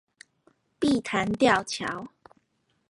[0.79, 2.07] 碧潭吊橋